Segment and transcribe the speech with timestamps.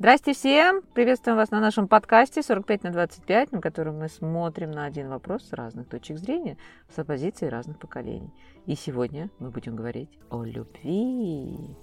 [0.00, 0.80] Здрасте всем!
[0.94, 5.46] Приветствуем вас на нашем подкасте 45 на 25, на котором мы смотрим на один вопрос
[5.46, 6.56] с разных точек зрения,
[6.88, 8.32] с оппозиции разных поколений.
[8.64, 11.76] И сегодня мы будем говорить о любви.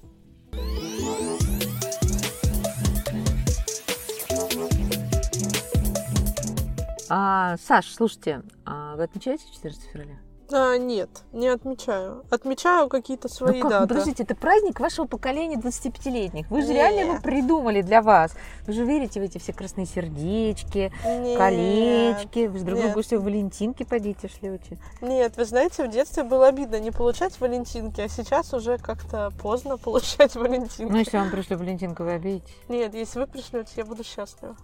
[7.08, 10.18] А, Саш, слушайте, а вы отмечаете 14 февраля?
[10.52, 12.24] А, нет, не отмечаю.
[12.30, 13.70] Отмечаю какие-то свои ну как?
[13.72, 13.88] даты.
[13.88, 16.50] Подождите, это праздник вашего поколения 25-летних.
[16.50, 16.74] Вы же Не.
[16.76, 18.32] реально его придумали для вас.
[18.66, 22.48] Вы же верите в эти все красные сердечки, Нет, колечки.
[22.48, 24.78] Вы с друг другу все валентинки подите шлете.
[25.02, 29.78] Нет, вы знаете, в детстве было обидно не получать валентинки, а сейчас уже как-то поздно
[29.78, 30.92] получать валентинки.
[30.92, 32.56] Ну, если вам пришли валентинку, вы обидитесь.
[32.70, 34.56] Нет, если вы пришлете, я буду счастлива.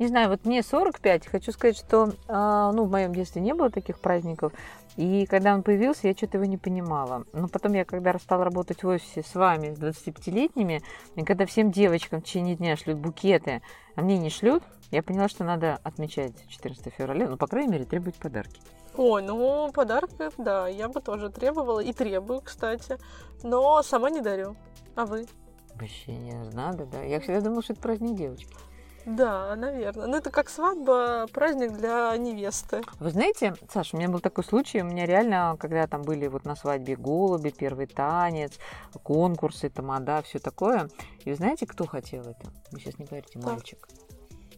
[0.00, 3.68] Не знаю, вот мне 45, хочу сказать, что а, ну, в моем детстве не было
[3.68, 4.54] таких праздников.
[4.96, 7.26] И когда он появился, я что-то его не понимала.
[7.34, 10.80] Но потом я, когда стала работать в офисе с вами, с 25-летними,
[11.16, 13.60] и когда всем девочкам в течение дня шлют букеты,
[13.94, 17.84] а мне не шлют, я поняла, что надо отмечать 14 февраля, ну, по крайней мере,
[17.84, 18.58] требовать подарки.
[18.96, 21.80] Ой, ну, подарков, да, я бы тоже требовала.
[21.80, 22.96] И требую, кстати.
[23.42, 24.56] Но сама не дарю.
[24.96, 25.26] А вы?
[25.74, 27.02] Вообще не надо, да.
[27.02, 28.54] Я всегда думала, что это праздник девочки.
[29.06, 30.06] Да, наверное.
[30.06, 32.82] Ну, это как свадьба, праздник для невесты.
[32.98, 36.44] Вы знаете, Саша, у меня был такой случай, у меня реально, когда там были вот
[36.44, 38.58] на свадьбе голуби, первый танец,
[39.02, 40.88] конкурсы, тамада, все такое.
[41.24, 42.50] И вы знаете, кто хотел это?
[42.70, 43.50] Вы сейчас не говорите, Кто?
[43.50, 43.88] мальчик.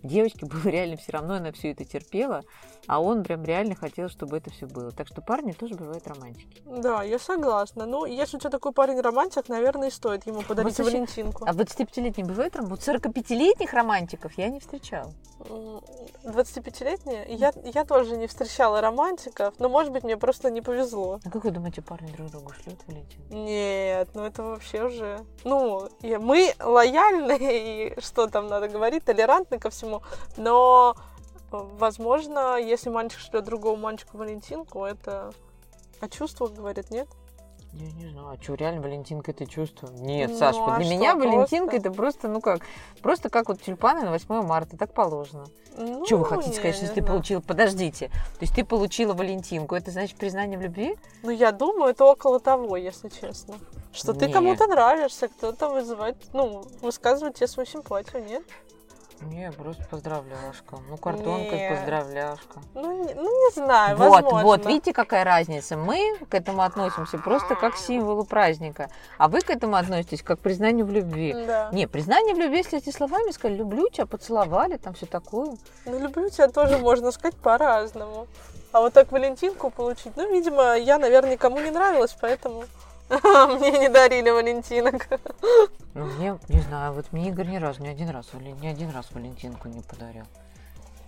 [0.03, 2.43] Девочке было реально все равно, она все это терпела,
[2.87, 4.91] а он прям реально хотел, чтобы это все было.
[4.91, 6.63] Так что парни тоже бывают романтики.
[6.67, 7.87] Да, я согласна.
[7.87, 11.45] Ну, если у тебя такой парень романтик, наверное, и стоит ему подарить вообще- Валентинку.
[11.47, 15.13] А 25-летний бывает ром- Вот 45-летних романтиков я не встречала.
[15.49, 15.81] М,
[16.25, 17.27] 25-летняя?
[17.29, 21.21] Я, я тоже не встречала романтиков, но, может быть, мне просто не повезло.
[21.25, 23.21] А как вы думаете, парни друг другу шлют Валентин?
[23.31, 25.21] Нет, ну это вообще уже...
[25.45, 29.92] Ну, мы лояльны, и что там надо говорить, толерантны ко всему,
[30.37, 30.95] но,
[31.51, 35.33] э, возможно, если мальчик шлет другому мальчику Валентинку, это
[36.01, 37.09] о чувствах говорит, нет?
[37.75, 39.89] Я не знаю, а что, реально Валентинка это чувство?
[39.93, 41.77] Нет, Ну, Саш, а для что, меня Валентинка просто?
[41.77, 42.61] это просто, ну как,
[43.01, 45.47] просто как вот тюльпаны на 8 марта, так положено.
[45.79, 49.15] Ну, что вы хотите не, сказать, не если ты получила, подождите, то есть ты получила
[49.15, 50.99] Валентинку, это значит признание в любви?
[51.23, 53.55] Ну, я думаю, это около того, если честно.
[53.91, 54.33] Что ты Не.
[54.35, 58.43] кому-то нравишься, кто-то вызывает, ну, высказывает тебе свою симпатию, нет?
[59.27, 60.79] Не, просто поздравляшка.
[60.89, 61.77] Ну, картонка Нет.
[61.77, 62.61] поздравляшка.
[62.75, 64.43] Ну, не, ну, не знаю, Вот, возможно.
[64.43, 65.77] вот, видите, какая разница?
[65.77, 70.41] Мы к этому относимся просто как к символу праздника, а вы к этому относитесь как
[70.41, 71.33] к признанию в любви.
[71.47, 71.71] Да.
[71.73, 75.57] Не, признание в любви, если эти словами сказали, люблю тебя, поцеловали, там все такое.
[75.87, 78.27] Ну, люблю тебя тоже можно сказать по-разному.
[78.73, 82.65] А вот так Валентинку получить, ну, видимо, я, наверное, никому не нравилась, поэтому
[83.59, 85.09] мне не дарили Валентинок.
[85.95, 89.11] Ну, мне, не знаю, вот мне Игорь ни разу, ни один раз, ни один раз
[89.13, 90.25] Валентинку не подарил.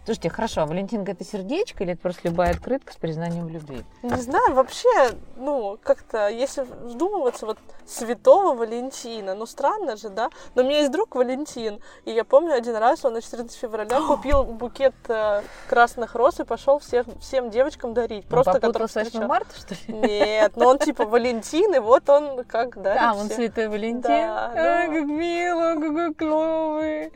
[0.04, 3.84] Слушайте, хорошо, а Валентинка это сердечко или это просто любая открытка с признанием в любви?
[4.03, 4.88] Не знаю, вообще,
[5.37, 7.56] ну, как-то, если вдумываться, вот
[7.87, 10.28] святого Валентина, ну, странно же, да?
[10.54, 14.03] Но у меня есть друг Валентин, и я помню, один раз он на 14 февраля
[14.03, 18.26] купил букет э, красных роз и пошел всех, всем девочкам дарить.
[18.26, 19.28] Просто попутал с 8 встречал.
[19.28, 19.98] марта, что ли?
[19.98, 23.37] Нет, но он типа Валентин, и вот он как дарит А, он всем.
[23.37, 24.03] Святой Валентин?
[24.03, 24.94] Да, Ай, да.
[24.94, 27.12] как мило, какой клевый.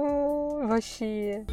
[0.00, 1.44] Ой, вообще.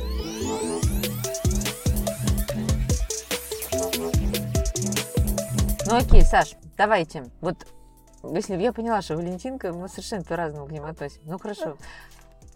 [5.88, 7.26] Ну окей, Саш, давайте.
[7.42, 7.66] Вот
[8.24, 11.28] если я поняла, что Валентинка, мы совершенно по-разному к ним относимся.
[11.28, 11.76] Ну хорошо.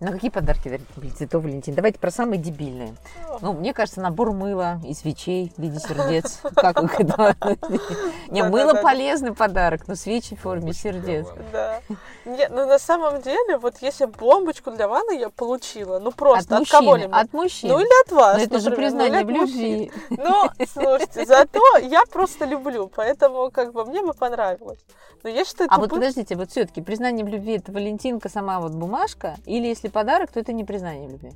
[0.02, 1.76] Ну какие подарки дарить для Святого Валентина?
[1.76, 2.96] Давайте про самые дебильные.
[3.42, 6.40] Ну, мне кажется, набор мыла и свечей в виде сердец.
[6.56, 7.98] Как относитесь?
[8.30, 11.28] Не, мыло полезный подарок, но свечи в форме сердец.
[11.52, 11.82] Да.
[12.24, 16.62] Нет, ну на самом деле, вот если бомбочку для ванны я получила, ну просто От
[16.62, 17.70] от, кого мужчины, либо от мужчин.
[17.70, 18.42] Ну или от вас.
[18.42, 19.92] Это же ну, признание в любви.
[20.10, 24.80] Ну, слушайте, зато я просто люблю, поэтому как бы мне бы понравилось.
[25.24, 28.72] Но я считаю, А вот подождите, вот все-таки признание в любви это Валентинка сама вот
[28.72, 31.32] бумажка, или если подарок, то это не признание в любви?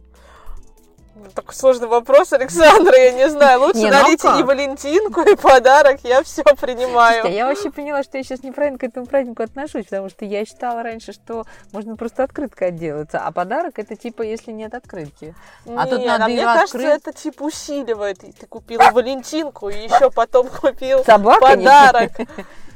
[1.16, 3.62] Ну, Такой сложный вопрос, Александра, я не знаю.
[3.62, 7.32] Лучше Не, ну а дарите и Валентинку, и подарок, я все Слушайте, принимаю.
[7.32, 10.82] я вообще поняла, что я сейчас неправильно к этому празднику отношусь, потому что я считала
[10.82, 15.36] раньше, что можно просто открыткой отделаться, а подарок это типа если нет открытки.
[15.68, 18.18] а тут надо а мне кажется, это типа усиливает.
[18.20, 22.12] Ты купила Валентинку, и еще потом купил Собака подарок.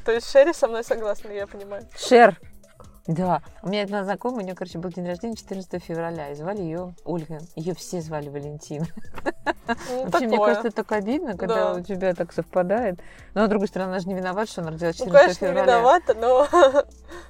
[0.05, 1.83] То есть Шерри со мной согласна, я понимаю.
[1.97, 2.39] Шер.
[3.07, 6.61] Да, у меня одна знакомая, у нее, короче, был день рождения 14 февраля, и звали
[6.61, 7.39] ее Ольга.
[7.55, 8.85] Ее все звали Валентина.
[9.89, 11.79] Ну, Вообще, мне кажется, так обидно, когда Да.
[11.79, 12.99] у тебя так совпадает.
[13.33, 15.51] Но, с другой стороны, она же не виновата, что она родилась Ну, 14 конечно, не
[15.51, 15.77] февраля.
[15.77, 16.47] виновата, но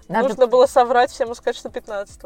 [0.08, 2.22] Надо нужно было соврать всем и сказать, что 15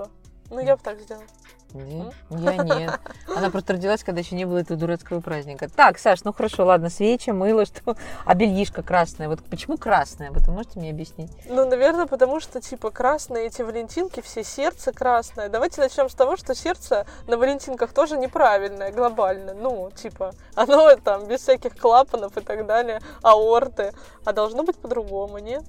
[0.50, 1.26] Ну, я бы так сделала.
[1.74, 3.00] Нет, я нет.
[3.36, 5.70] Она просто родилась, когда еще не было этого дурацкого праздника.
[5.70, 7.96] Так, Саш, ну хорошо, ладно, свечи, мыло, что...
[8.26, 9.28] А бельишко красное.
[9.30, 10.32] Вот почему красное?
[10.32, 11.32] Вы можете мне объяснить?
[11.48, 15.50] Ну, наверное, потому что, типа, красные эти валентинки, все сердце красное.
[15.50, 19.54] Давайте начнем с того, что сердце на валентинках тоже неправильное, глобально.
[19.54, 23.94] Ну, типа, оно там без всяких клапанов и так далее, аорты.
[24.26, 25.64] А должно быть по-другому, нет?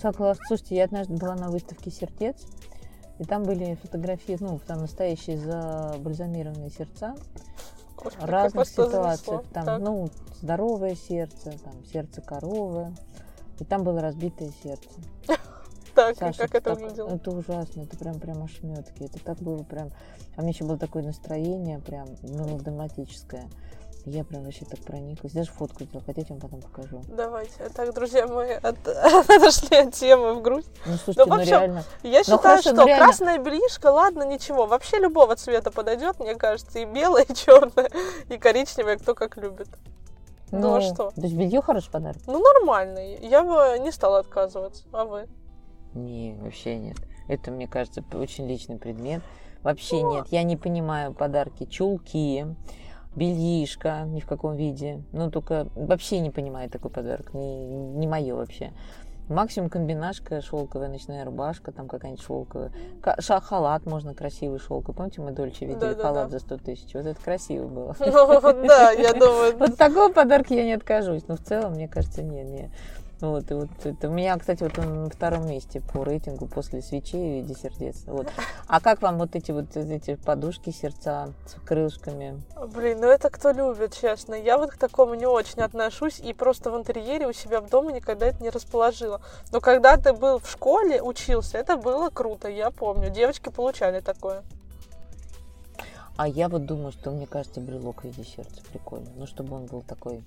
[0.00, 0.44] Согласна.
[0.46, 2.36] Слушайте, я однажды была на выставке сердец,
[3.22, 7.14] и там были фотографии, ну, там настоящие забальзамированные сердца
[8.04, 9.44] Ой, разных занесло.
[9.52, 9.80] Там, Так.
[9.80, 10.08] ну,
[10.40, 12.92] здоровое сердце, там, сердце коровы.
[13.60, 14.88] И там было разбитое сердце.
[15.94, 17.08] Так, Саша, как это так- выглядело?
[17.10, 19.02] Это ужасно, это прям прям ошметки.
[19.04, 19.90] Это так было прям.
[20.34, 23.44] А у меня еще было такое настроение, прям мелодраматическое.
[24.04, 25.32] Я прям вообще так прониклась.
[25.32, 26.04] Даже фотку сделала.
[26.04, 27.02] Хотите, я вам потом покажу.
[27.08, 27.52] Давайте.
[27.74, 30.70] Так, друзья, мы от- отошли от темы в грусть.
[30.86, 31.84] Ну, слушайте, ну, в общем, реально.
[32.02, 34.66] Я считаю, хорошо, что ну реально- красное бельишко, ладно, ничего.
[34.66, 36.80] Вообще любого цвета подойдет, мне кажется.
[36.80, 37.90] И белое, и черное,
[38.28, 39.68] и коричневое, кто как любит.
[40.50, 41.12] Ну, а что?
[41.12, 42.20] То есть белье хороший подарок?
[42.26, 42.98] Ну, нормально.
[43.20, 44.84] Я бы не стала отказываться.
[44.92, 45.28] А вы?
[45.94, 46.96] Не, вообще нет.
[47.28, 49.22] Это, мне кажется, очень личный предмет.
[49.62, 50.26] Вообще Ну, нет.
[50.30, 51.64] Я не понимаю подарки.
[51.66, 52.44] Чулки,
[53.14, 55.02] бельишко ни в каком виде.
[55.12, 57.34] Ну, только вообще не понимаю такой подарок.
[57.34, 58.72] Не, не мое вообще.
[59.28, 62.72] Максимум комбинашка, шелковая ночная рубашка, там какая-нибудь шелковая.
[63.20, 64.94] Ша- халат можно красивый шелковый.
[64.96, 66.02] Помните, мы Дольче видели Да-да-да.
[66.02, 66.92] халат за 100 тысяч?
[66.94, 67.96] Вот это красиво было.
[68.00, 68.06] Ну,
[68.66, 71.22] да, я думаю, Вот такого подарка я не откажусь.
[71.28, 72.70] Но в целом, мне кажется, не, не.
[73.22, 76.82] Вот, и вот это у меня, кстати, вот он на втором месте по рейтингу после
[76.82, 78.02] свечей в виде сердец.
[78.06, 78.26] Вот.
[78.66, 82.42] А как вам вот эти вот эти подушки сердца с крылышками?
[82.74, 84.34] Блин, ну это кто любит, честно.
[84.34, 87.92] Я вот к такому не очень отношусь и просто в интерьере у себя в доме
[87.94, 89.20] никогда это не расположила.
[89.52, 93.08] Но когда ты был в школе, учился, это было круто, я помню.
[93.08, 94.42] Девочки получали такое.
[96.16, 99.10] А я вот думаю, что мне кажется, брелок в виде сердца прикольно.
[99.14, 100.24] Ну, чтобы он был такой,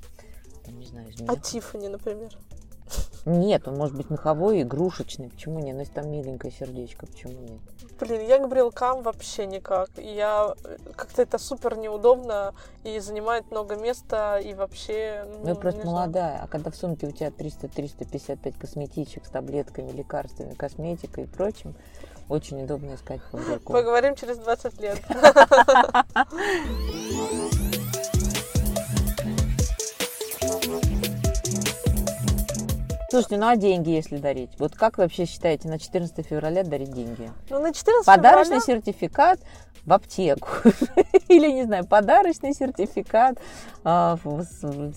[0.63, 1.41] там, не знаю, из А меха.
[1.41, 2.29] Тиффани, например.
[3.25, 5.29] Нет, он может быть меховой, игрушечный.
[5.29, 5.73] Почему нет?
[5.73, 7.59] Ну, если там миленькое сердечко, почему нет?
[7.99, 9.89] Блин, я к брелкам вообще никак.
[9.97, 15.25] Я э, как-то это супер неудобно и занимает много места и вообще.
[15.39, 20.53] Ну, ну, просто молодая, а когда в сумке у тебя 300-355 косметичек с таблетками, лекарствами,
[20.53, 21.73] косметикой и прочим,
[22.29, 23.73] очень удобно искать по брелку.
[23.73, 25.01] Поговорим через 20 лет.
[33.15, 34.49] Слушайте, ну а деньги, если дарить?
[34.59, 37.31] Вот как вы вообще считаете на 14 февраля дарить деньги?
[37.49, 39.39] Ну, на 14 Подарочный февраля- сертификат
[39.85, 40.49] в аптеку.
[41.29, 43.37] Или, не знаю, подарочный сертификат
[43.85, 44.43] а, в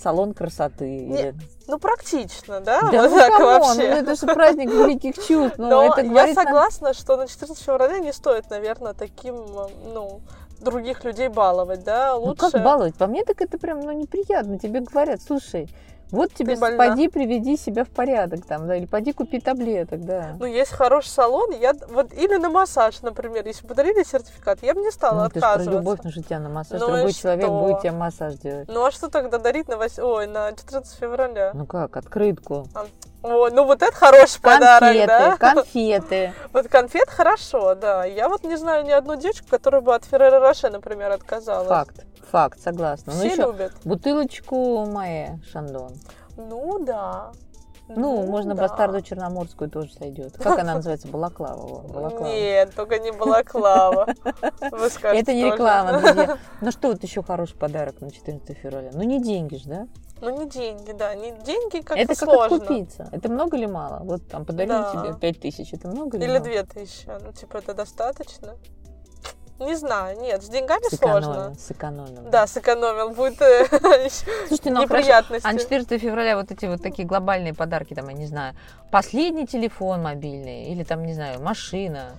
[0.02, 0.96] салон красоты.
[0.96, 1.34] Или-
[1.68, 2.80] Ну, практично, да?
[2.90, 3.82] Да Вот ну так come on, ну вообще.
[3.84, 5.56] это же праздник великих чувств.
[5.56, 9.36] Ну, Но это я согласна, что на 14 февраля не стоит, наверное, таким,
[9.94, 10.22] ну,
[10.60, 12.16] других людей баловать, да?
[12.16, 12.50] Ну Лучше...
[12.50, 12.96] как баловать?
[12.96, 14.58] По мне так это прям, ну, неприятно.
[14.58, 15.68] Тебе говорят, слушай,
[16.10, 20.36] вот тебе поди приведи себя в порядок там, да, или поди купи таблеток, да.
[20.38, 24.74] Ну, есть хороший салон, я вот или на массаж, например, если бы дарили сертификат, я
[24.74, 25.78] бы не стала Ну, это же про отказываться.
[25.78, 26.80] любовь, ну тебя на массаж.
[26.80, 27.60] Ну Другой человек что?
[27.60, 28.68] будет тебе массаж делать.
[28.68, 29.98] Ну а что тогда дарить на, вось...
[29.98, 31.52] Ой, на 14 февраля?
[31.54, 32.66] Ну как, открытку.
[33.22, 35.36] Ой, ну вот это хороший подарок, Конфеты, да?
[35.36, 36.34] конфеты.
[36.52, 38.04] Вот конфет хорошо, да.
[38.04, 41.68] Я вот не знаю ни одну девочку, которая бы от Ферреро Роше, например, отказалась.
[41.68, 43.12] Факт, факт, согласна.
[43.12, 43.72] Ну Все еще любят.
[43.84, 45.94] бутылочку Маэ Шандон.
[46.36, 47.32] Ну да.
[47.88, 48.62] Ну, можно да.
[48.62, 50.36] бастарду черноморскую тоже сойдет.
[50.36, 51.08] Как она называется?
[51.08, 51.80] Балаклава.
[51.88, 52.26] Балаклава.
[52.26, 54.06] Нет, только не балаклава.
[54.70, 56.36] Вы скажете Это не реклама, друзья.
[56.60, 58.90] Ну что вот еще хороший подарок на 14 февраля?
[58.92, 59.86] Ну не деньги же, да?
[60.20, 62.56] Ну не деньги, да, не деньги как-то это как сложно.
[62.56, 63.08] откупиться.
[63.12, 64.00] Это много или мало?
[64.04, 64.90] Вот там подарили Да.
[64.92, 66.44] тебе 5 тысяч, это много или, Или мало?
[66.44, 67.06] две тысячи.
[67.06, 68.56] Ну, типа, это достаточно?
[69.60, 71.52] Не знаю, нет, с деньгами сложно.
[71.52, 71.54] Сэкономил,
[72.14, 72.30] сэкономил.
[72.30, 73.66] Да, сэкономил, будет э,
[74.46, 75.02] Слушайте, ну а хорошо.
[75.08, 75.46] неприятности.
[75.48, 78.54] А на 14 февраля вот эти вот такие глобальные подарки, там, я не знаю,
[78.92, 82.12] последний телефон мобильный или там, не знаю, машина.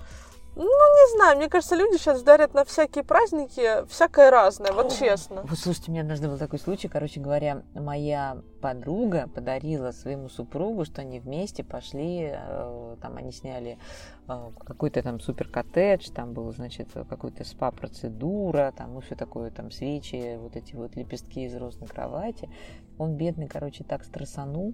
[0.59, 5.43] Не знаю, мне кажется, люди сейчас дарят на всякие праздники всякое разное, вот честно.
[5.43, 10.83] Вот слушайте, у меня однажды был такой случай, короче говоря, моя подруга подарила своему супругу,
[10.83, 13.77] что они вместе пошли, э, там они сняли
[14.27, 19.71] э, какой-то там супер коттедж, там был, значит, какой-то спа-процедура, там, ну, все такое, там,
[19.71, 22.49] свечи, вот эти вот лепестки из роз на кровати.
[22.97, 24.73] Он, бедный, короче, так стрессанул,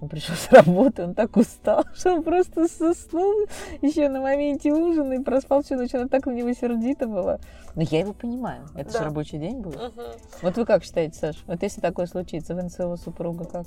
[0.00, 3.46] он пришел с работы, он так устал, что он просто заснул
[3.82, 5.94] еще на моменте ужина и проспал всю ночь.
[5.94, 7.38] Она так на него сердита была.
[7.74, 8.66] Но я его понимаю.
[8.74, 9.04] Это же Да.
[9.04, 9.72] рабочий день был.
[9.72, 10.02] Мгм.
[10.42, 11.36] Вот вы как считаете, Саш?
[11.46, 13.66] Вот если такое случится, в НСО супруга как?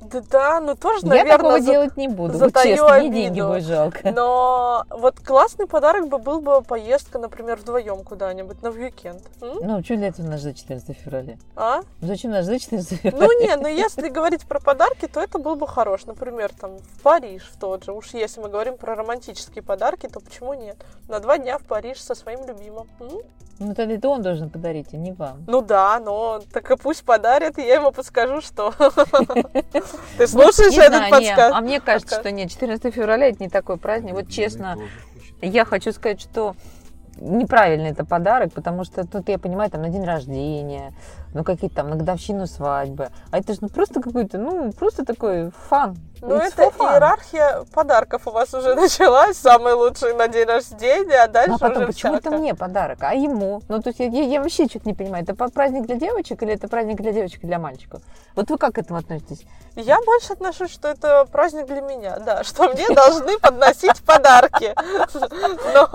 [0.00, 2.38] Да, да, ну тоже, Я наверное, такого за- делать не буду.
[2.38, 4.10] Вот честно, мне деньги будет жалко.
[4.12, 9.22] Но вот классный подарок бы был бы поездка, например, вдвоем куда-нибудь на уикенд.
[9.40, 9.58] М?
[9.62, 11.36] Ну, что для этого нас ждать 14 февраля?
[11.56, 11.80] А?
[12.02, 13.26] Зачем нас ждать 14 февраля?
[13.26, 16.04] Ну не, ну если говорить про подарки, то это был бы хорош.
[16.04, 17.92] Например, там в Париж в тот же.
[17.92, 20.76] Уж если мы говорим про романтические подарки, то почему нет?
[21.08, 22.86] На два дня в Париж со своим любимым.
[23.00, 23.22] М?
[23.58, 25.42] Ну, тогда это он должен подарить, а не вам.
[25.46, 28.74] Ну да, но так и пусть подарит, и я ему подскажу, что.
[30.18, 31.52] Ты слушаешь этот подсказ?
[31.54, 32.22] а мне кажется, Подкаст.
[32.22, 34.14] что нет, 14 февраля это не такой праздник.
[34.14, 34.76] Вот честно,
[35.40, 36.54] я хочу сказать, что
[37.18, 40.92] неправильный это подарок, потому что тут я понимаю, там на день рождения,
[41.36, 43.10] ну какие-то там на годовщину свадьбы.
[43.30, 45.96] А это же ну просто какой-то, ну просто такой фан.
[46.22, 49.36] Ну, это иерархия подарков у вас уже началась.
[49.36, 52.36] Самый лучший на день рождения, а дальше Ну, а потом, уже почему это всяко.
[52.38, 53.60] мне подарок, а ему?
[53.68, 55.24] Ну, то есть я, я- я вообще что-то не понимаю.
[55.24, 58.00] Это праздник для девочек или это праздник для девочек и для мальчиков?
[58.34, 59.44] Вот вы как к этому относитесь?
[59.74, 64.74] Я больше отношусь, что это праздник для меня, да, что мне должны подносить подарки.
[65.74, 65.90] Но,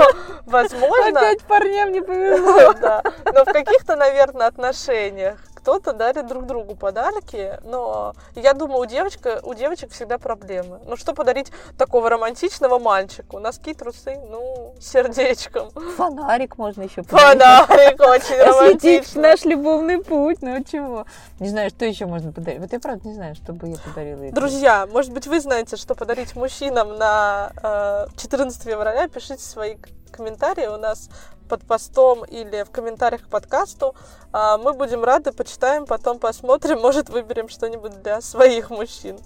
[0.46, 3.02] возможно, парням не повезло.
[3.34, 5.31] но в каких-то, наверное, отношениях
[5.62, 10.80] кто-то дарит друг другу подарки, но я думаю, у, девочка, у девочек всегда проблемы.
[10.86, 13.40] Ну, что подарить такого романтичного мальчику?
[13.40, 15.70] Носки, трусы, ну, сердечком.
[15.98, 17.40] Фонарик можно еще подарить.
[17.40, 19.22] Подарок очень романтичный.
[19.22, 21.06] наш любовный путь, ну чего?
[21.40, 22.60] Не знаю, что еще можно подарить.
[22.60, 24.32] Вот я правда не знаю, что бы я подарила.
[24.32, 29.08] Друзья, может быть, вы знаете, что подарить мужчинам на э, 14 февраля.
[29.08, 29.78] Пишите свои
[30.12, 31.10] комментарии у нас
[31.52, 33.94] под постом или в комментариях к подкасту.
[34.32, 39.20] А, мы будем рады, почитаем, потом посмотрим, может, выберем что-нибудь для своих мужчин.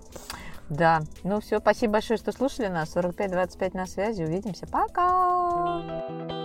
[0.69, 1.03] Да.
[1.23, 2.95] Ну все, спасибо большое, что слушали нас.
[2.95, 4.23] 45-25 на связи.
[4.23, 4.65] Увидимся.
[4.65, 6.44] Пока!